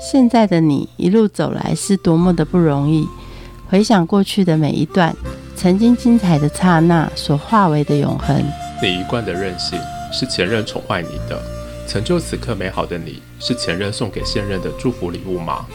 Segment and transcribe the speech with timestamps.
[0.00, 3.06] 现在的你一路走来是多么的不容易。
[3.68, 5.14] 回想过去的每一段，
[5.54, 8.42] 曾经精彩的刹那所化为的永恒。
[8.82, 9.78] 你一贯的任性
[10.10, 11.38] 是前任宠坏你的，
[11.86, 15.66] 成就此刻美好的你是前任送给现任的祝福礼物吗？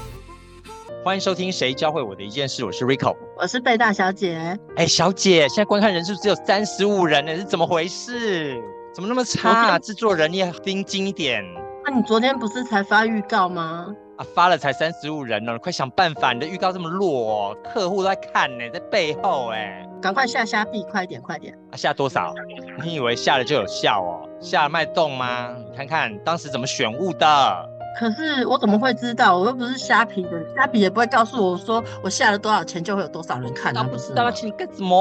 [1.03, 4.57] 欢迎收听《谁教会我的一件事》，我是 Rico，我是贝大小姐。
[4.75, 8.59] 哎，小姐，现在观看人数只有三十五人呢，是怎么回事？
[8.91, 9.77] 怎么那么差？
[9.77, 11.45] 制作人你也盯紧一点。
[11.85, 13.85] 那你昨天不是才发预告吗？
[14.17, 16.31] 啊，发了才三十五人呢，快想办法！
[16.31, 21.53] 你的预告这么弱，哦客户都在看呢，在背后哎，赶快下虾币，快点，快点！
[21.71, 22.33] 啊，下多少？
[22.81, 24.29] 你以为下了就有效哦？
[24.39, 25.55] 下了卖动吗？
[25.69, 27.69] 你看看当时怎么选物的。
[27.97, 29.37] 可是我怎么会知道？
[29.37, 34.11] 我又不是虾皮的，虾皮也不会告诉我说我下了多少钱就会有多少人看啊，不是？
[34.13, 34.95] 那请你干什么？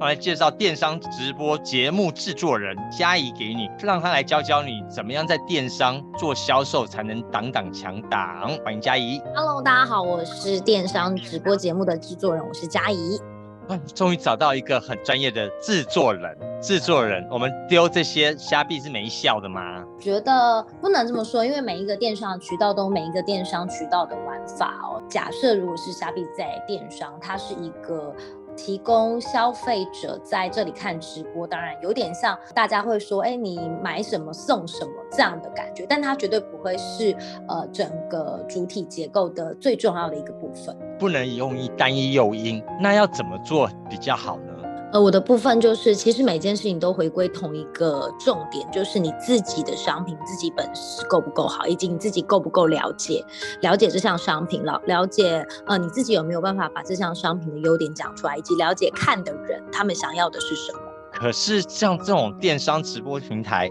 [0.00, 8.50] 我来介绍电商直播节目制作人嘉怡给你，让他来教教你怎么样在电商做销售才能挡挡强挡。
[8.64, 9.20] 欢迎嘉怡。
[9.34, 13.20] Hello，大家好，我是电商直播节目的制作人，我是嘉怡。
[13.94, 16.36] 终于找到一个很专业的制作人。
[16.60, 19.84] 制作人，我们丢这些虾币是没效的吗？
[20.00, 25.02] 觉得不能这么说，因为每一个电商渠道都有每一个电商渠道的玩法哦。
[25.08, 28.14] 假设如果是虾币在电商，它是一个。
[28.56, 37.14] 提供消费者在这里看直播，当然有点像大家会说，哎，你买什么送什么这样的感觉，但它绝对不会是
[37.48, 40.76] 呃整个主体结构的最重要的一个部分。
[40.98, 44.55] 不能用一单一诱因，那要怎么做比较好呢？
[45.00, 53.24] 我的部分就是，其实每件事情都回归同一个重点，就是你自己的商品自己本事够不够好，以及你自己够不够了解
[53.62, 60.78] 了解这项商品了，了解呃你自己有没有办法把这项商品的优点讲出来，以及了解看的人他们想要的是什么。
[61.12, 63.70] 可是像这种电商直播平台，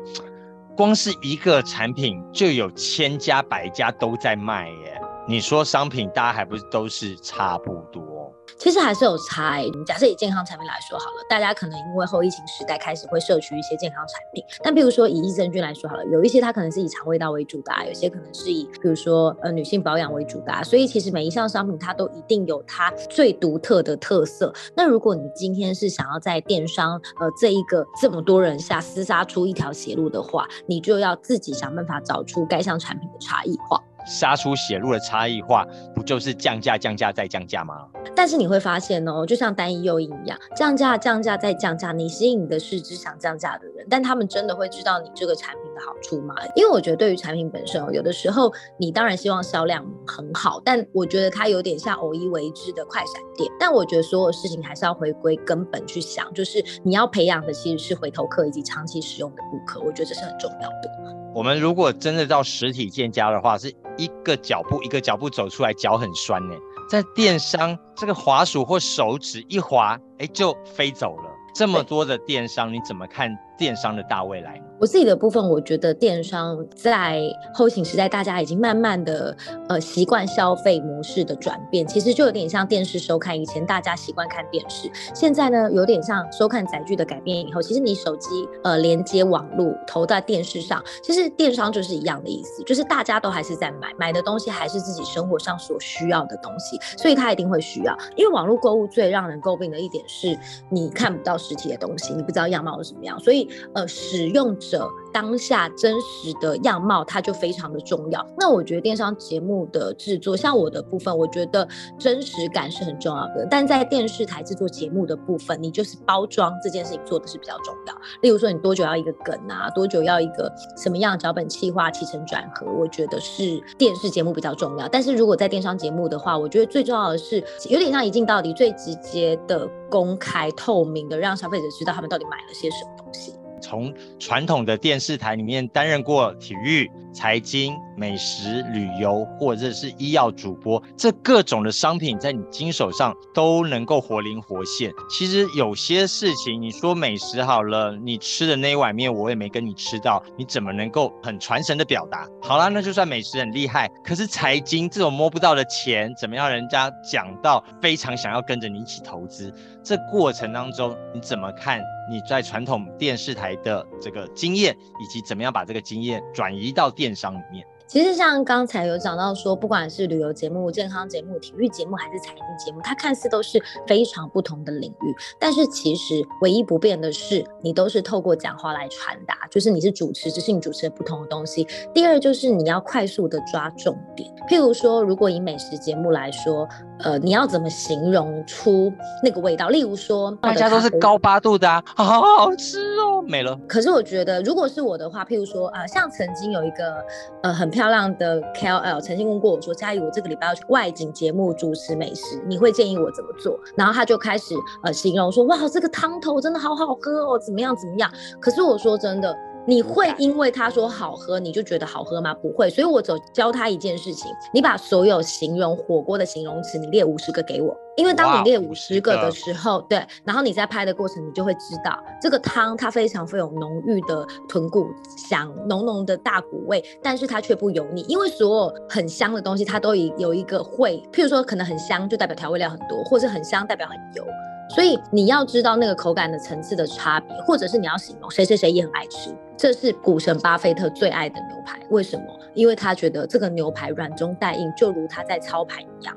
[0.76, 8.15] 光是一个产品就有千家百家都在卖耶，你说商品大家还不是都是差不多？
[8.58, 9.62] 其实还是有差。
[9.86, 14.44] 假设以健康产品来说好了，大家可能因为后疫情时代开始会摄取一些健康产品。
[14.64, 20.64] 但比如说以益生菌来说好了，有一些它可能是以肠胃道为主的，有些可能是以比如说呃女性保养为主的。
[20.64, 24.54] 所以其实每一项商品它都一定有它最独特的特色。
[24.76, 33.82] 那如果你今天是想要在电商呃这一个这么多人下厮杀出一条血路的话，你就要自己想办法找出该项产品的差异化。
[34.06, 37.88] 杀出血路的差异化，不就是降价、降价再降价吗？
[38.16, 46.34] 但是你会发现哦，就像单一诱因一样，降价、降价再降价，你吸引的是只想降价的人，但他们真的会知道你这个产品的好处嘛？
[46.56, 53.52] 因为我觉得对于产品本身哦，有的时候你当然希望销量很好，但我觉得它有点像偶一为之的快闪店。
[53.60, 60.90] 但我觉得所有事情还是要回归根本去想，就是你要培养的其实是回头客以及长期使用的顾客，我觉得这是很重要的。
[61.36, 66.56] 我们如果真的到实体店家的话，是一个脚步一个脚步走出来，脚很酸呢。
[66.90, 71.24] 在电商，这个滑鼠或手指一滑，哎，就飞走了。
[71.54, 73.36] 这么多的电商，你怎么看？
[73.58, 77.22] 电商的大未来，我自己的部分，我觉得电商在
[77.54, 79.36] 后行时代，大家已经慢慢的
[79.70, 88.30] 呃习惯消费模式的转变，其实就有点像电视收看，以前大家习惯看电视，现在呢有点像收看载具的改变以后，其实你手机
[88.64, 100.38] 呃连接网络投在电视上，其实电商就是一样的意思，就是大家都还是在买，买的东西还是自己生活上所需要的东西，所以他一定会需要，因为网络购物最让人诟病的一点是
[100.70, 103.45] 你看不到实体的东西，你不知道样貌是什么样，所以。
[103.74, 104.90] 呃，使用者。
[105.16, 108.28] 当下真实的样貌，它就非常的重要。
[108.38, 111.66] 那我觉得电商节目的制作，像我的部分，我觉得
[111.98, 113.48] 真实感是很重要的。
[113.50, 117.96] 但在电视台制作节目的部分，你就是包装这件事情做的是比较重要。
[118.24, 119.70] 例如说，你多久要一个梗啊？
[119.70, 122.70] 多久要一个什么样脚本企划、起承转合？
[122.78, 124.86] 我觉得是电视节目比较重要。
[124.90, 133.34] 但是如果在电商节目的话，我觉得最重要的是有点像一镜到底，最直接的、公开透明的，让消费者知道他们到底买了些什么东西。
[133.62, 144.92] 从传统的电视台里面担任过体育、财经、美食、旅游，或者是医药主播，这各种的商品在你经手上都能够活灵活现。
[145.10, 152.28] 其实有些事情，你说美食好了，你吃的那一碗面我也没跟你吃到，你怎么能够很传神的表达？
[152.42, 159.54] 好啦，那就算美食很厉害，可是财经这种摸不到的钱，怎么样人家讲到非常想要跟着你一起投资？
[159.82, 161.82] 这过程当中你怎么看？
[162.08, 167.66] 你在传统电视台的这个经验，以及怎么样把这个经验转移到电商里面？
[167.88, 181.68] 其实像刚才有讲到说，不管是旅游节目、健康节目、体育节目，还是财经节目，它看似都是非常不同的领域，但是其实唯一不变的是，你都是透过讲话来传达，就是你是主持，只是你主持的不同的东西。
[181.94, 186.68] 第二就是你要快速的抓重点，譬如说，如果以美食节目来说，
[187.02, 188.92] 呃，你要怎么形容出
[189.22, 189.70] 那个味道？
[189.70, 193.60] 例如说，大家都是高八度的啊， 好好吃哦，没了。
[193.68, 197.04] 可是我觉得，如果是我的话，譬如说啊，像曾经有一个
[197.44, 209.36] 呃很漂亮的 KOL 曾经问过我说：“佳怡，我这个礼拜要去外景节目主持美食，你会建议我怎么做？”然后他就开始呃形容说：“哇，这个汤头真的好好喝哦，怎么样怎么样？”可是我说真的。
[209.68, 212.34] 你会因为他说好喝，你就觉得好喝吗？
[212.34, 217.76] 不会，所以我只教他一件事情：你把所有形容火锅的形容词，你列五十个给我。
[217.98, 224.86] 因为当你列五十个的时候，对，然后你在拍的过程，你就会知道这个汤它非常富有浓郁的豚骨
[225.30, 228.02] 香，浓浓的大骨味，但是它却不油腻。
[228.10, 234.26] 因为所有很香的东西，它都有有一个会，譬如说可能很香，就代表调味料很多，或者很香代表很油。
[234.68, 241.80] 所以你要知道那个口感的层次的差别，或者是你要形容谁谁谁也很爱吃，这是股神巴菲特最爱的牛排。
[241.90, 242.26] 为什么？
[242.54, 246.16] 因为他觉得这个牛排软中带硬，就如他在操盘一样。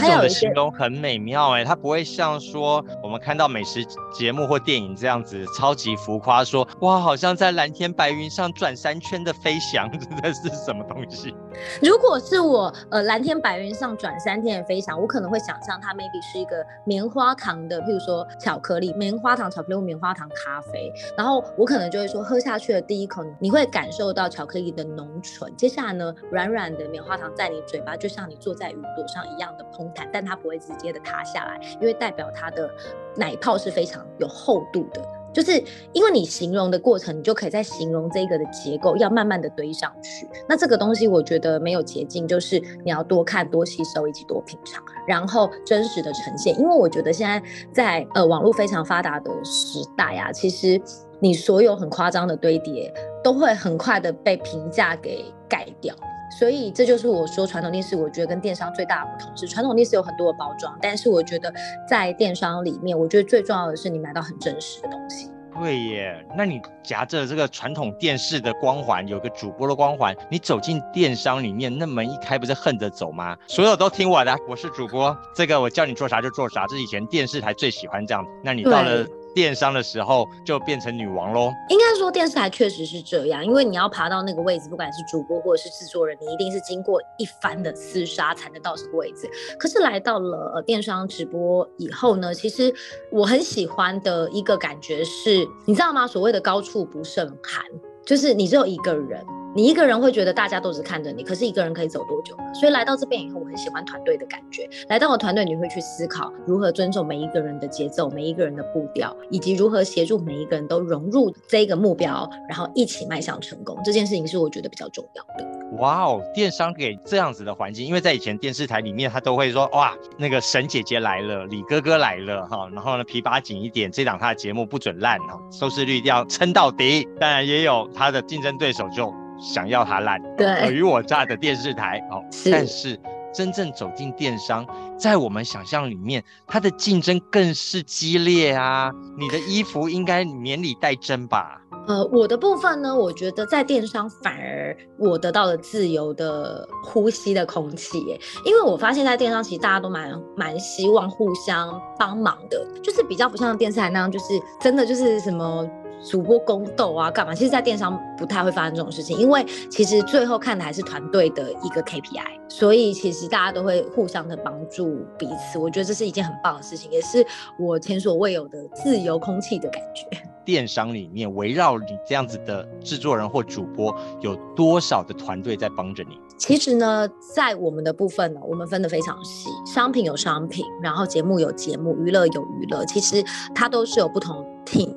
[0.00, 11.34] 种的形容很美妙哎，它不会像说我们看到美食节目或电影这样子超级浮夸，说哇好像在蓝天白云上转三圈的飞翔， 真的是什么东西？
[11.80, 29.83] 如果是我呃蓝天白云上转三天的飞翔，我可能会想象它 maybe 是一个棉花糖的，譬如说巧克力棉花糖巧克力或棉花糖咖啡，然后我可能就会说喝下去的第一口，你会感受到巧克力的浓醇，接下来呢软软的棉花糖在你嘴巴就像你坐在云朵上一样的蓬。
[30.12, 32.70] 但它不会直接的塌下来，因为代表它的
[33.16, 35.02] 奶泡是非常有厚度的。
[35.32, 35.60] 就是
[35.92, 40.28] 因为你形容的过程，你就可以在形容这个的结构，要慢慢的堆上去。
[40.48, 46.56] 那这个东西我觉得没有捷径，就是你要多看、多吸收以及多品尝，然后真实的呈现。
[46.56, 47.42] 因为我觉得现在
[47.72, 50.80] 在呃网络非常发达的时代啊，其实
[51.18, 55.92] 你所有很夸张的堆叠，都会很快的被评价给盖掉。
[56.30, 61.52] 所以这就是我说传统电视，我觉得跟电商最大的不同是，传统电视有很多的包装，但是我觉得
[61.88, 65.30] 在电商里面，我觉得最重要的是你买到很真实的东西。
[65.56, 73.36] 对耶，那你夹着这个传统电视的光环，有个主播的光环，你走进电商里面，那门一开不是横着走吗？
[73.46, 78.26] 所有都听我的，我是主播，这个我叫你做啥就做啥，这是以前电视台最喜欢这样。
[78.42, 79.06] 那你到了。
[79.34, 81.50] 电商的时候就变成女王喽？
[81.68, 89.26] 应该做电视台确实是这样，因为你要爬到那个位置，不管是主播或者是制作人，你一定是经过一番的厮杀才能到这个位置。
[89.58, 92.70] 可是来到了电商直播以后呢，其实
[93.10, 96.06] 我很喜欢的一个感觉是，你知道吗？
[96.06, 97.64] 所谓的高处不胜寒，
[98.04, 99.24] 就是你只有一个人。
[99.56, 102.36] 你一个人会觉得大家都只看着你，可是一个人可以走多久？
[102.52, 104.68] 所以来到这边以后，我很喜欢团队的感觉。
[104.88, 113.78] 来到我团队，你会去思考如何尊重每一个人的节奏、每一个人的步调，以及如何协助每一个人都融入这个目标，然后一起迈向成功。
[113.84, 115.78] 这件事情是我觉得比较重要的。
[115.78, 127.06] 哇哦，电商给这样子的环境，因为在以前电视台里面，他都会说哇，那个沈姐姐来了，李哥哥来了哈，然后呢皮把紧一点，这档他的节目不准烂哈，收视率一定要撑到底。
[127.20, 129.14] 当然也有他的竞争对手就。
[129.38, 132.98] 想要它烂，对，尔虞我诈的电视台哦，但是
[133.32, 134.66] 真正走进电商，
[134.96, 138.92] 在我们想象里面，它的竞争更是激烈啊！
[139.18, 141.60] 你的衣服应该绵里带针吧？
[141.86, 155.68] 呃，我的部分呢，我觉得在电商反而我得到了自由的呼吸的空气，耶，因为我发现，在电商其实大家都蛮蛮希望互相帮忙的，就是比较不像电视台那样，就是真的就是什么。
[156.04, 157.34] 主播宫斗啊，干嘛？
[157.34, 165.58] 其实，在电商不太会发生这种事情，因为其实最后看的还是团队的一个 KPI，所以其实大家都会互相的帮助彼此。
[165.58, 167.24] 我觉得这是一件很棒的事情，也是
[167.58, 170.06] 我前所未有的自由空气的感觉。
[170.44, 176.18] 电商里面围绕你这样子的制作人或主播，有多少的团队在帮着你？
[176.36, 184.44] 其实呢，在我们的部分呢，我们分得非常细，商品有商品，然后节目有节目，娱乐有娱乐，其实它都是有不同。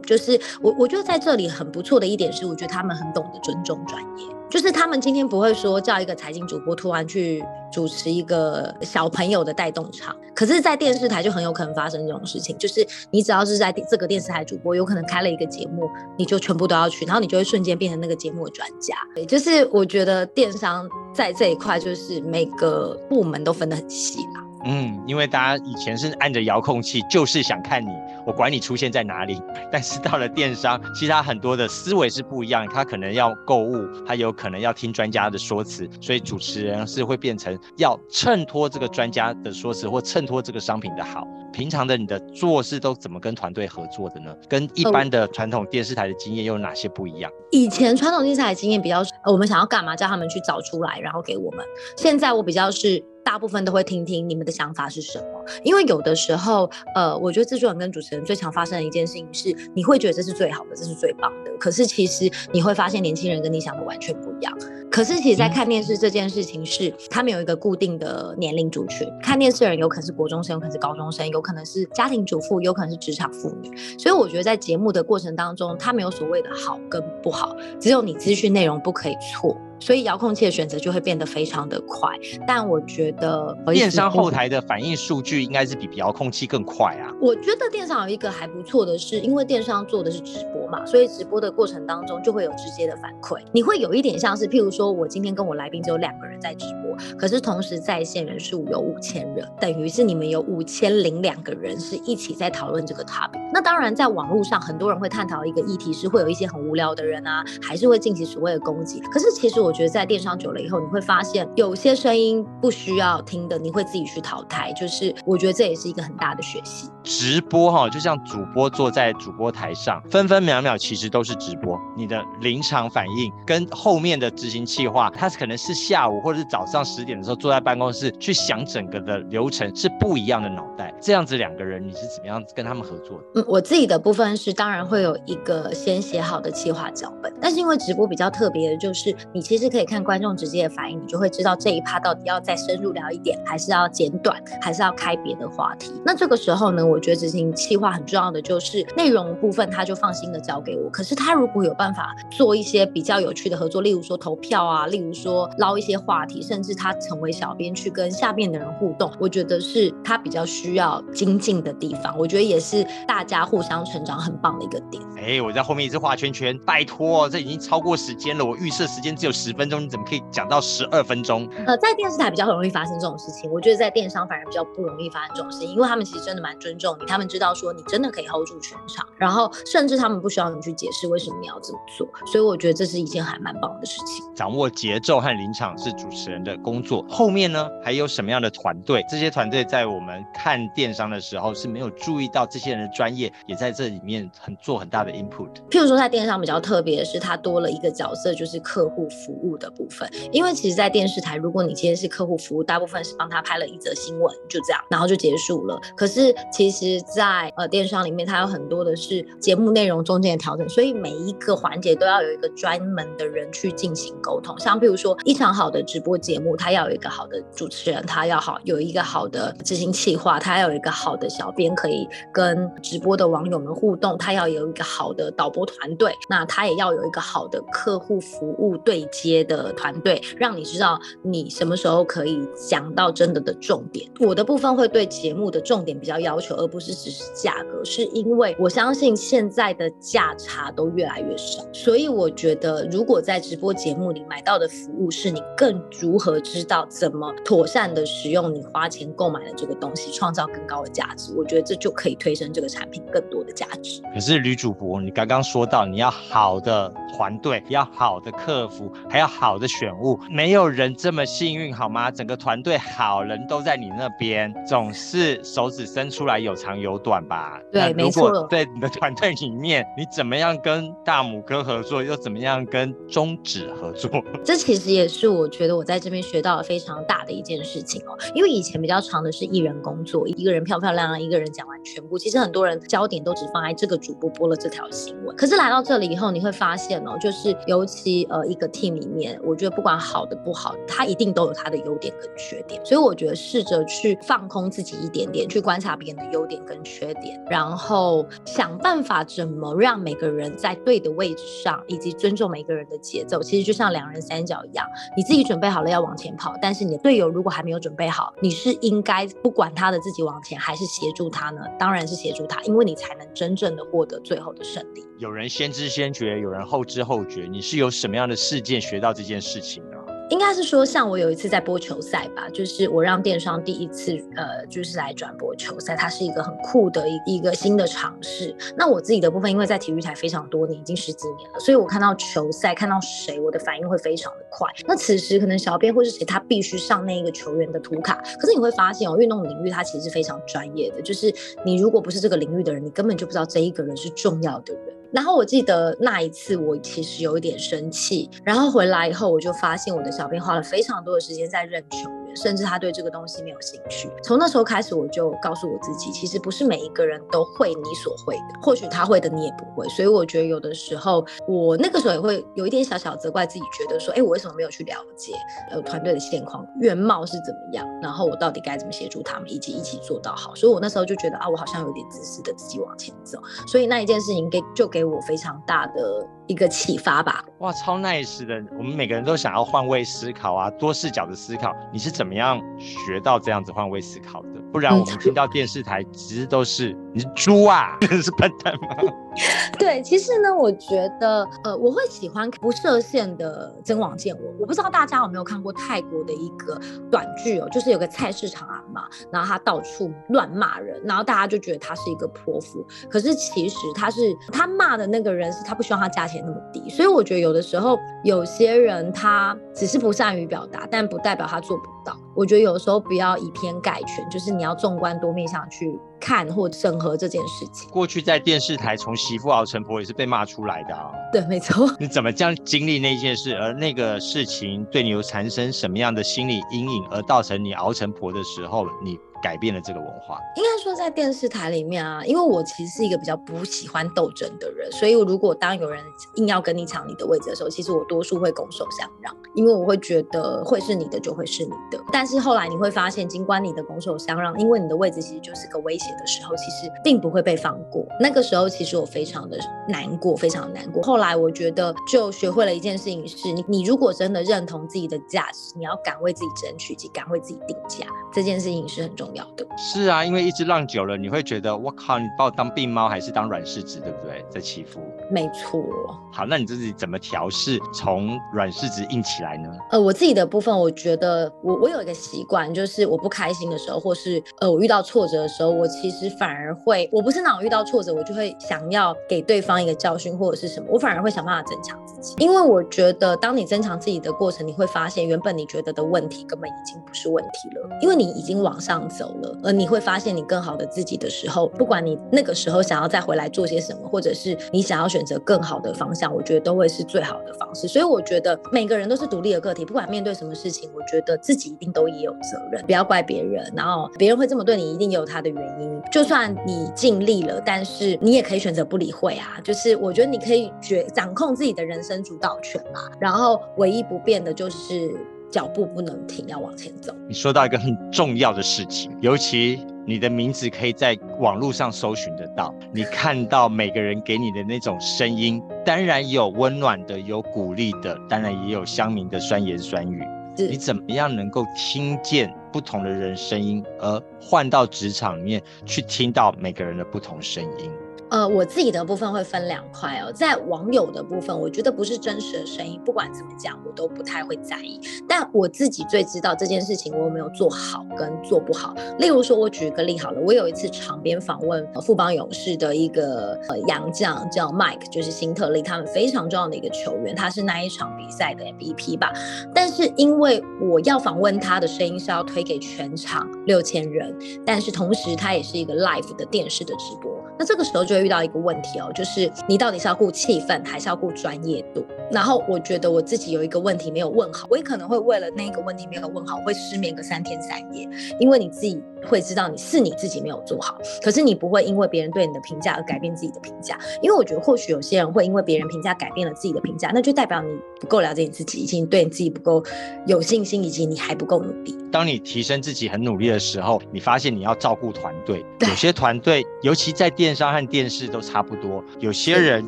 [0.06, 4.26] 就是我，我觉得在这里很不错的一点是，我觉得他们很懂得尊重专业。
[4.50, 12.58] 就是他们今天不会说叫一个财经主播突然去主持一个小朋友的带动场，可是，在电视台就很有可能发生这种事情。
[12.58, 18.96] 就是你只要是在这个电视台主播，有可能开了一个节目，你就全部都要去，然后你就会瞬间变成那个节目的专家。
[19.14, 24.42] 对，就是我觉得电商在这一块，就是每个部门都分得很细啦。
[24.70, 27.90] 嗯，因为大家以前是按着遥控器，就是想看你，
[28.26, 29.42] 我管你出现在哪里。
[29.72, 41.26] 但是到了电商，其实他很多的思维是不一样，他可能要购物，他有可能要听专家的说辞，所以主持人是会变成要衬托这个专家的说辞，或衬托这个商品的好。
[41.54, 44.36] 平常的你的做事都怎么跟团队合作的呢？
[44.50, 47.32] 跟一般的传统电视台的经验又有哪些不一样？
[47.52, 51.66] 以前传统电视台的经验比较，我们想要干嘛，叫他们去找出来，然后给我们。
[51.96, 53.02] 现在我比较是。
[53.28, 55.26] 大部分都会听听你们的想法是什么，
[55.62, 64.58] 因为有的时候，呃，我觉得制作人跟主持人最常发生的一件事情是，你会觉得这是最好的，这是最棒的，可是其实你会发现年轻人跟你想的完全不一样。
[64.90, 73.70] 可是其实，在看电视这件事情是，他们有一个固定的年龄族群，看电视的人有可能是国中生，有可能是高中生，有可能是家庭主妇，有可能是职场妇女。
[74.00, 79.58] 所以我觉得在节目的过程当中，它没有所谓的好跟不好，只有你资讯内容不可以错。
[79.80, 82.18] 所以遥控器的选择就会变得非常的快，
[82.48, 87.12] 但我觉得电商后台的反应数据应该是比遥控器更快啊。
[87.22, 93.40] 我觉得电商有一个还不错的是，因为电商做的是直播嘛，所以直播的过程当中就会有直接的反馈。
[93.52, 103.47] 你会有一点像是，譬如说我今天跟我来宾只有两个人在直播，可是同时在线人数有五千人，等于是你们有五千零两个人是一起在讨论这个 topic。
[103.54, 109.00] 那当然，在网络上很多人会探讨一个议题，是会有一些很无聊的人啊，还是会进行所谓的攻击。
[109.10, 109.78] 可是其实我。
[109.78, 114.74] 觉得在电商久了以后，你会发现有些声音不需要听的，你会自己去淘汰。
[114.74, 116.90] 就是我觉得这也是一个很大的学习。
[117.04, 121.80] 直播哈，就像主播坐在主播台上，分分秒秒其实都是直播。
[121.96, 130.92] 你的临场反应跟后面的执行计划，他可能是下午或者是早上十点的时候坐在办公室去想整个的流程，是不一样的脑袋。
[131.00, 133.37] 这样子两个人，你是怎么样跟他们合作的？
[133.48, 139.68] 我自己的部分是当然会有一个先写好的计划脚本，但是因为直播比较特别的就是你其实。
[139.68, 145.92] 可以看观众直接的反应，你就会知道这一趴到底要再深入聊一点，还是要简短，还是要开别的话题。
[146.06, 150.90] 那这个时候呢，我觉得执行计划很重要的就是内容部分，他就放心的交给我。
[150.90, 162.18] 可是他如果有办法做一些比较有趣的合作，例如说投票啊，例如说捞一些话题，甚至他成为小编去跟下面的人互动，我觉得是他比较需要精进的地方。
[162.18, 165.02] 我觉得也是大家互相成长很棒的一个点。
[165.18, 169.48] 哎，我在后面一直画圈圈，拜托，这已经超过时间了，我预设时间只有十。
[169.48, 171.48] 十分钟你怎么可以讲到十二分钟？
[171.66, 184.22] 呃，在电视台比较很容易发生这种事情，我觉得在电商反而比较不容易发生这种事情，因为他们其实真的蛮尊重你，他们知道说你真的可以 hold 住全场，然后甚至他们不需要你去解释为什么你要这么做，所以我觉得这是一件还蛮棒的事情。
[184.36, 189.02] 掌握节奏和临场是主持人的工作，后面呢还有什么样的团队？
[189.10, 195.48] 这些团队在我们看电商的时候是没有注意到这些人的专业，也在这里面很做很大的 input。
[195.70, 199.38] 譬如说在电商比较特别的是，它多了一个角色，就是客户服。
[199.38, 205.80] 务的部分，因为其实，在电视台，如果你今天是客户服务，大部分是帮他拍了一则新闻，就这样，然后就结束了。
[205.96, 214.58] 可是，其实，在呃电商里面，它有很多的是节目内容中间的调整，所以每一个环节都要有一个专门的人去进行沟通。
[214.60, 229.08] 像比如说，一场好的直播节目，它要有一个好的主持人，他要好有一个好的执行企划，他要有一个好的小编可以跟直播播的网友们互动，他要有一个好的导播团队，那他也要有一个好的客户服务对。
[229.10, 234.06] 接的团队，让你知道你什么时候可以讲到真的的重点。
[234.20, 254.02] 我的部分会对节目的重点比较要求，而不是只是价格，是因为我相信现在的价差都越来越少，所以我觉得如果在直播节目里买到的服务是你更如何知道怎么妥善的使用你花钱购买的这个东西，创造更高的价值，我觉得这就可以推升这个产品更多的价值。
[254.14, 258.92] 可是吕主播，你刚刚说到你要好的团队，要好的客服。
[259.10, 262.12] 还要好的选物，没有人这么幸运好吗？
[262.12, 267.60] 整个团队好人都在你那边，总是手指伸出来有长有短吧？
[267.72, 268.48] 对，没错。
[268.50, 274.10] 在你的团队里面，你怎么样跟大拇哥合作，又怎么样跟中指合作？
[274.44, 278.18] 这其实也是我觉得我在这边学到了非常大的一件事情哦。
[278.34, 285.36] 因为以前比较长的是艺人工作，一个人漂漂亮亮，一个人讲完全部，其实很多人焦点都只放在这个主播播了这条新闻。
[285.36, 289.08] 可是来到这里以后，你会发现哦，就是尤其呃一个 team 里。
[289.08, 303.42] 面，我觉得不管好的不好，它一定都有它的优点跟缺点，所以我觉得试着去放空自己一点点，去观察别人的优点跟缺点，然后想办法怎么让每个人在对的位置上，以及尊重每个人的节奏。
[303.42, 311.62] 其实就像两人三角一样，你自己准备好了要往前跑，但是你的队友如果还没有准备好，你是应该不管他的自己往前，还是协助他呢？
[311.80, 315.06] 当然是协助他，因为为你才能真正的获得最后的胜利。
[315.18, 319.00] 有人先知先觉，有人后知后觉，你是有什么样的事件学？
[319.00, 319.98] 到这件事情的，
[320.30, 328.54] 应该是说，像我有一次在播球赛吧，就是我让电商第一次呃，就是来转播球赛，它是一个很酷的一一个新的尝试。
[328.76, 334.68] 那我自己的部分，因为在体育台非常多年，已经十几年了，所以我看到球赛，看到谁，我的反应会非常的快。
[334.86, 344.97] 那此时可能小编或是谁，他必须上那一个球员的图卡，可是你会发现哦，运动领域它其实是非常专业的，就是你如果不是这个领域的人，你根本就不知道这一个人是重要的人。
[345.12, 348.30] 然后我记得那一次，我其实有一点生气。
[348.44, 354.10] 然后回来以后，我就发现我的小编花了非常多的时间在认球，甚至他对这个东西没有兴趣。
[354.24, 359.88] 从那时候开始，我就告诉我自己，其实不是每一个人都会你所会的，或许他会的你也不会。
[359.90, 365.34] 所以我觉得有的时候，我那个时候也会有一点小小责怪自己，觉得说，哎，我为什么没有去了解
[365.70, 367.88] 呃团队的现况、原貌是怎么样？
[368.02, 370.56] 然后我到底该怎么协助他们，以及一起做到好？
[370.56, 373.40] 所以我那时候就觉得啊，我好像有点自私的自己往前走。
[373.68, 374.88] 所以那一件事情给就。
[374.88, 377.44] 给我非常大的一个启发吧！
[377.60, 378.64] 哇，超 nice 的！
[378.78, 381.76] 我们每个人都想要换位思考啊，多视角的思考。
[381.92, 384.50] 你是怎么样学到这样子换位思考的？
[384.72, 389.14] 不然我们听到电视台其实都是你是猪啊， 是笨蛋吗？
[389.78, 394.42] 对，其实呢，我觉得呃，我会喜欢不设限的真网见我。
[394.60, 396.80] 我不知道大家有没有看过泰国的一个
[397.12, 402.86] 短剧哦，就是有个菜市场阿妈，然后他到处乱骂人，然后大家就觉得他是一个泼妇。
[403.10, 406.90] 可是其实他是他骂的那个人是他不希望他价钱那么低。
[406.90, 412.18] 所以我觉得有的时候有些人他只是不善于表达，但不代表他做不到。
[412.36, 416.00] 我觉得有的时候不要以偏概全，就是你要纵观多面向去。
[416.20, 421.12] 看或审核这件事情，过去在电视台从媳妇熬成婆也是被骂出来的啊。
[421.32, 421.88] 对，没错。
[422.02, 429.20] 你怎么这样经历那件事，而那个事情对你有产生什么样的心理阴影，而造成你熬成婆的时候，你？
[429.42, 436.04] 改变了这个文化，应该说在电视台里面啊，因为我其实是一个比较不喜欢斗争的人，所以如果当有人
[436.36, 442.02] 硬要跟你抢你的位置的时候，其实我多数会拱手相让，因为我会觉得会是你的就会是你的。
[442.12, 448.06] 但是后来你会发现，尽管你的拱手相让，因为你的位置其实就是个威胁的时候，其实并不会被放过。
[448.20, 451.04] 那个时候其实我非常的难过，非常难过。
[451.04, 459.27] 后来我觉得就学会了一件事情，是你你如果真的认同自己的价值，你要敢为自己争取，及敢为自己定价，这件事情是很重。
[459.28, 464.44] 重要的是啊，因为一直浪久了，你会觉得我靠，你把我当病猫还是当软柿子，对不对？
[464.50, 465.02] 在欺负。
[465.30, 465.84] 没错。
[466.32, 469.70] 好，那你自己怎么调试从软柿子硬起来呢？
[469.92, 488.98] 呃，我自己的部分，我觉得我我有一个习惯，就是我不开心的时候，或是呃我遇到挫折的时候，我其实反而会，我不是那种遇到挫折我就会想要给对方一个教训或者是什么，我反而会想办法增强自己，因为我觉得当你增强自己的过程，你会发现原本你觉得的问题根本已经不是问题了，因为你已经往上。
[489.18, 497.88] 走了，而你会发现你更好的自己的时候，不管你那个时候想要再回来做些什么，或者是你想要选择更好的方向，我觉得都会是最好的方式。
[497.88, 503.72] 所以我觉得每个人都是独立的个体，不管面对什么事情，我觉得自己一定都也有责任，不要怪别人。
[503.76, 506.02] 然后别人会这么对你，一定有他的原因。
[506.12, 509.58] 就算你尽力了，但是你也可以选择不理会啊。
[509.64, 513.02] 就是我觉得你可以决掌控自己的人生主导权嘛。
[513.20, 515.16] 然后唯一不变的就是。
[515.50, 517.14] 脚步不能停，要往前走。
[517.28, 530.24] 你说到一个很重要的事情，尤其你的名字可以在网络上搜寻得到，你看到每个人给你的那种声音，当然有温暖的，有鼓励的，当然也有乡民的酸言酸语。
[530.58, 537.92] 你怎么样能够听见不同的人声音，而换到职场里面去听到每个人的不同声音？
[538.30, 545.00] 呃，我自己的部分会分两块哦，在网友的部分，我觉得不是真实的声音，不管怎么讲，我都不太会在意。
[545.28, 548.94] 但我自己最知道这件事情我有没有做好跟做不好。
[549.18, 559.32] 例如说，我举个例好了，我有一次场边访问富邦勇士的一个呃洋将叫 Mike，就是辛特利，他们非常重要的一个球员，他是那一场比赛的 MVP 吧。
[559.74, 564.36] 但是因为我要访问他的声音是要推给全场六千人，
[564.66, 567.37] 但是同时他也是一个 live 的电视的直播。
[567.60, 572.06] 那这个时候就会遇到一个问题哦，就是你到底是要顾气氛，还是要顾专业度？
[572.32, 578.08] 然后我觉得我自己有一个问题没有问好，我也可能会为了那个问题没有问好，会失眠个三天三夜，
[578.40, 587.70] 因为你自己会知道你是你自己没有做好，可是你不会因为别人对你的评价而改变自己的评价，因为我觉得或许有些人会因为别人评价改变了自己的评价，那就代表你
[588.02, 589.82] 不够了解你自己，以及你对你自己不够
[590.26, 591.98] 有信心，以及你还不够努力。
[592.12, 599.88] 当你提升自己很努力的时候，你发现你要照顾团队，有些团队尤其在电商和电视都差不多，有些人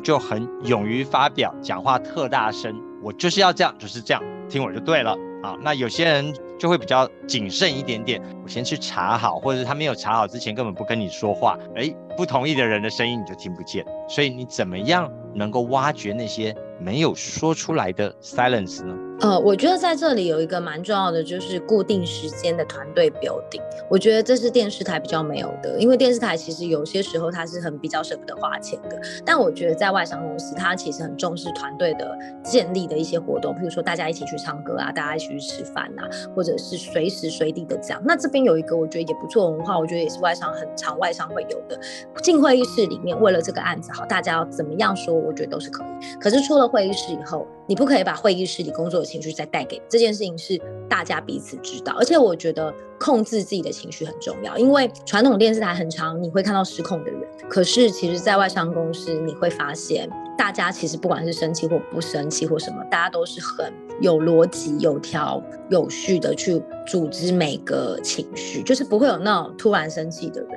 [0.02, 2.30] 就很勇于发表，讲话特。
[2.30, 5.56] 大声，我就是要这样，就是这样，听我就对了啊。
[5.62, 13.82] 那有些人就会比较谨慎一点点，我先去查好，或者是他没有查好之前根本不跟你说话，哎，不同意的人的声音你就听不见。
[14.06, 18.94] 所以你怎么样能够挖掘那些没有说出来的 silence 呢？
[19.20, 23.60] 呃，我觉得在这里有一个蛮重要的，就是固定时间的团队 building。
[23.90, 28.98] 我觉得这是电视台比较没有的，因为电视台其实有些时候它是很比较舍不得花钱的。
[29.22, 38.00] 但我觉得在外商公司，它其实很重视团队的建立的一些活动，比如说大家一起去唱歌啊，大家一起去吃饭啊，或者是随时随地的这样。
[38.02, 41.78] 那这边有一个我觉得也不错文化，我觉得也是外商很常外商会有的。
[42.22, 46.18] 进会议室里面，为了这个案子好，大家要怎么样说，我觉得都是可以。
[46.18, 51.94] 可是出了会议室以后，你不可以把会议室里工作的情绪再带给这件事情，是大家彼此知道。
[51.96, 57.20] 而且我觉得控制自己的情绪很重要，因为传统电视台很长，你会看到失控的人。
[57.48, 70.50] 可是其实，在外商公司，你会发现大家其实不管是生气或不生气或什么，大家都是很有逻辑、有条有序的去组织每个情绪，就是不会有那种突然生气的人。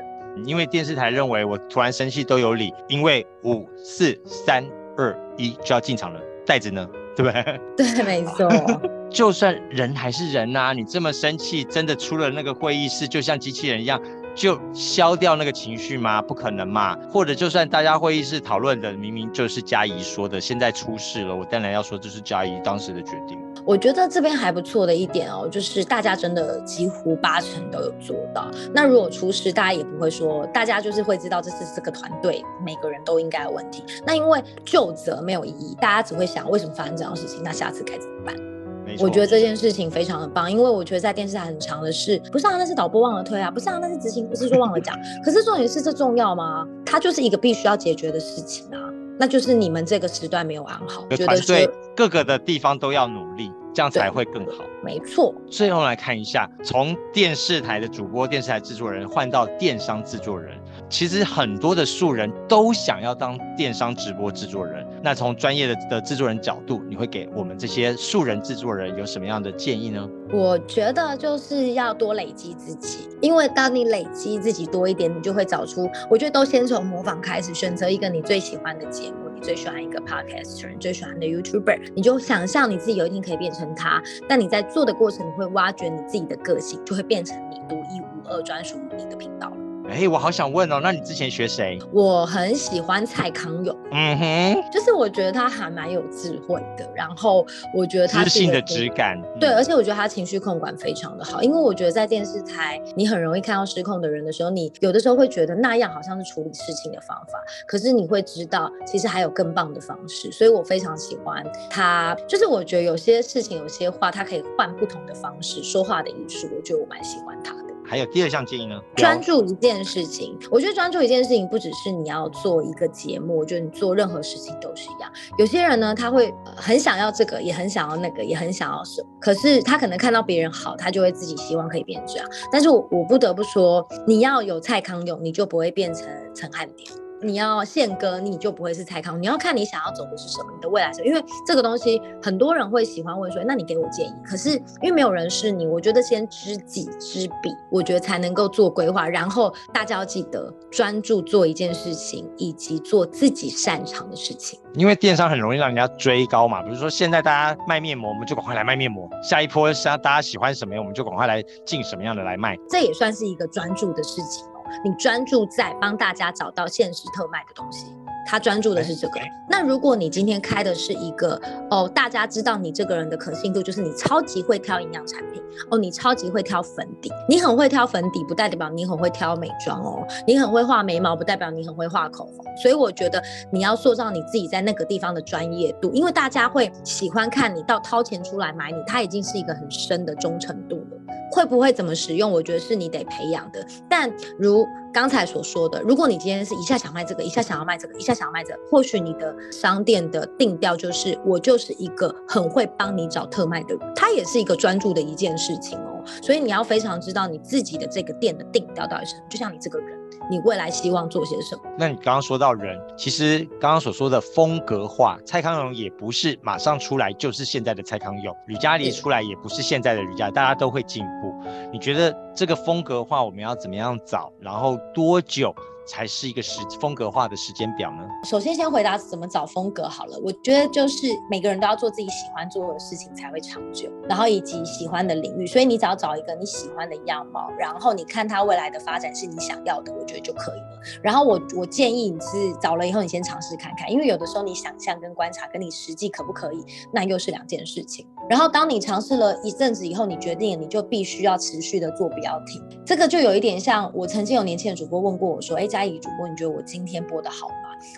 [0.47, 6.89] 因为电视台认为我突然生气都有理，因为五四三二一就要进场了，袋子呢？
[7.15, 7.59] 对不对？
[7.77, 8.49] 对，没错。
[9.09, 14.01] 就算人还是人呐，你这么生气，真的出了那个会议室，就像机器人一样，
[14.35, 16.21] 就消掉那个情绪吗？
[16.21, 16.97] 不可能嘛。
[17.11, 23.39] 或者就算大家会议室讨论的明明就是嘉怡说的，现在出事了，我当然要说这是嘉怡当时的决定。
[23.65, 28.51] 我觉得这边还不错的一点哦，就是大家真的几乎八成都有做到。
[28.73, 33.83] 那如果出事，大家也不会说，大家就是会知道这是这个团队每个人都应该有问题。
[34.05, 38.52] 那因为就责没有意义，大家只会想为什么发生这样的事情，那下次该怎么办？
[38.99, 44.97] 我觉得这件事情非常的棒，因为我觉得在电视台很长的事，不是啊，那是导播忘了推啊，不是啊，那是执行不是说忘了讲。
[45.23, 46.67] 可是重点是这重要吗？
[46.85, 48.79] 它就是一个必须要解决的事情啊，
[49.17, 53.51] 那就是你们这个时段没有安好，团队各个的地方都要努力。
[53.75, 54.63] 这样才会更好。
[54.83, 55.33] 没错。
[55.49, 60.55] 最后来看一下，从电视台的主播、电视台制作人换到电商制作人，
[60.93, 64.85] 其实很多的素人都想要当电商直播制作人。
[65.01, 70.07] 那从专业的的制作人角度，你会给我们这些素人制作人有什么样的建议呢？
[70.31, 75.89] 我觉得就是要多累积自己，因为当你累积自己多一点，你就会找出。
[76.11, 79.15] 我觉得都先从模仿开始，选择一个你最喜欢的节目。
[79.33, 83.99] 你最喜欢一个 podcaster，最喜欢的 YouTuber，你就想象你自己有一天可以变成他。
[84.29, 89.51] 但你在做的过程，你会挖掘你自己的个性，就会变成你独一无二、专属于你的频道。
[89.89, 91.77] 哎，我好想问哦，那你之前学谁？
[91.91, 117.62] 我很喜欢蔡康永，嗯哼，就是我觉得他还蛮有智慧的，然后我觉得他知性的质感，对，而且我觉得他情绪控管非常的好，因为我觉得在电视台，你很容易看到失控的人的时候，你有的时候会觉得那样好像是处理事情的方法，可是你会知道其实还有更棒的方式，所以我非常喜欢他，就是我觉得有些事情、有些话，他可以换不同的方式说话的艺术，我觉得我蛮喜欢他的。
[117.93, 118.81] 还有第二项建议呢？
[118.95, 120.35] 专注一件事情。
[120.49, 125.11] 我觉得专注一件事情不只是你要做一个节目，就是你做任何事情都是一样。
[125.37, 132.27] 有些人呢，他会很想要这个，也很想要那个，也很想要什，可是他可能看到别人好，他就会自己希望可以变这样。
[132.51, 137.02] 但是我我不得不说，你要有蔡康永，你就不会变成陈汉典。
[137.23, 139.21] 你要宪哥，你就不会是蔡康。
[139.21, 141.03] 你要看你想要走的是什么，你的未来是。
[141.03, 144.13] 因为这个东西，很多人会喜欢问说，那你给我建议。
[144.25, 149.07] 可是因为没有人是你，我觉得先知己知彼，我觉得才能够做规划。
[149.07, 154.59] 然后大家要记得专注做一件事情，以及做自己擅长的事情。
[154.75, 159.07] 因为电商很容易让人家追高嘛，比如说现在大家卖面膜，我们就赶快来卖面膜。
[159.21, 162.57] 下一波是大家喜欢什么样，我们就赶快来进什么样的来卖。
[162.69, 164.45] 这也算是一个专注的事情。
[164.83, 167.93] 你专注在帮大家找到限时特卖的东西，
[168.25, 169.19] 他专注的是这个。
[169.49, 182.45] 那如果你今天开的是一个哦，大家知道你这个人的可信度，就是你超级会挑营养产品哦，你超级会挑粉底，你很会挑粉底，不代表你很会挑美妆哦，你很会画眉毛，不代表你很会画口红。
[182.61, 190.97] 所以我觉得你要塑造你自己在那个地方的专业度，因为大家会喜欢看你到掏钱出来买你，它已经是一个很深的忠诚度了。
[191.31, 192.31] 会不会怎么使用？
[192.31, 193.65] 我觉得是你得培养的。
[193.89, 206.03] 但如刚才所说的，如果你今天是一下想卖这个，一下想要卖这个，一下想要卖这个，或许你的商店的定调就是我就是一个很会帮你找特卖的人，他也是一个专注的一件事情哦。
[206.21, 210.02] 所以你要非常知道你自己的这个店的定调到底是什么，就像你这个人。
[210.29, 211.61] 你未来希望做些什么？
[211.77, 221.33] 那你刚刚说到人，其实刚刚所说的风格化，蔡康永也不是马上出来就是现在的蔡康永，吕嘉黎出来也不是现在的吕嘉，大家都会进步。
[221.71, 224.31] 你觉得这个风格化我们要怎么样找？
[224.39, 225.53] 然后多久
[225.85, 228.07] 才是一个时风格化的时间表呢？
[228.23, 230.17] 首先，先回答怎么找风格好了。
[230.23, 235.45] 我觉得就是每个人都要做自己喜欢做的事情才会长久，然后以及喜欢的领域。
[235.47, 240.72] 所以你只要找一个你喜欢的样貌，然后你看它未来的发展是你想要的，我觉得就可以了。
[241.01, 242.27] 然后我我建议你是
[242.61, 248.07] 找了以后你先尝试看看，因为有的时候你想象跟观察跟你实际可不可以，那又是两件事情。
[248.29, 252.61] 然后当你尝试了一阵子以后，你决定你就必须要持续的做，不要停。
[252.85, 257.55] 这个就有一点像我曾经有年轻的主播问过我说：“哎，嘉怡主播，你觉得我今天播的好吗？”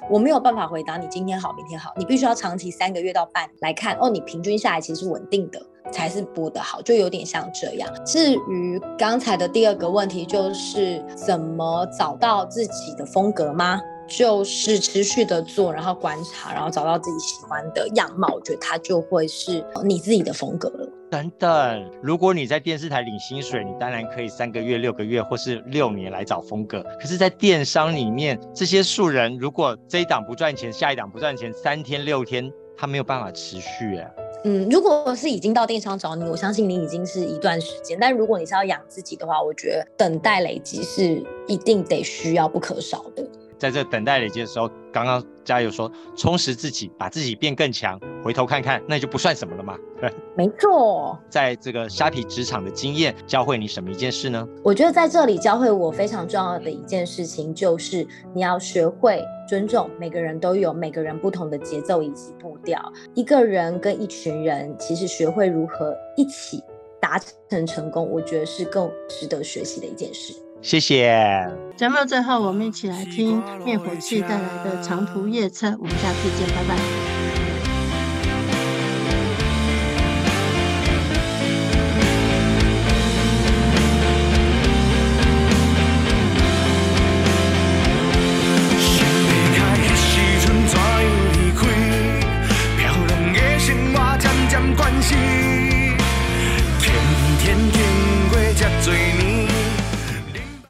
[0.09, 5.61] 我没有办法回答你今天好，明天好，你必须要长期三个月到半来看哦，你平均下来其实是稳定的
[5.95, 7.89] 才是播的好，就有点像这样。
[8.05, 13.79] 至于刚才的第二个问题，就是怎么找到自己的风格吗？
[14.07, 20.87] 就是持续的做，然后观察，然后找到自己喜欢的样貌，我觉得它就会是你自己的风格了。
[21.09, 26.83] 等等，如果你在电视台领薪水，你当然可以三个月、六个月或是六年来找风格。
[26.99, 34.11] 可是，在电商里面，这些素人如果这一档不赚钱，下一档不赚钱，三天六天，他没有办法持续哎。
[34.47, 37.97] 嗯，如果是已经到电商找你，我相信你已经是一段时间。
[37.99, 43.27] 但如果你是要养自己的话，我觉得等待累积是一定得需要不可少的。
[43.57, 49.77] 在这等待累积的时候，刚刚加油说充实自己，把自己变更强，回头看看，那就不算什么了嘛。
[50.01, 51.17] 对， 没错。
[51.29, 54.45] 在这个虾皮职场的经验，教会你什么一件事呢？
[54.63, 62.81] 我觉得在这里教会我非常重要的一件事情，就是你要学会尊重每个人都有每个人不同的节奏以及步调。
[63.13, 66.61] 一个人跟一群人，其实学会如何一起
[66.99, 70.33] 达成成功，我觉得是更值得学习的一件事。
[70.65, 71.47] 谢谢。
[71.77, 75.67] 节目最后，我们一起来听灭火器带来的长途夜车。
[75.79, 77.04] 我们下次见，拜拜。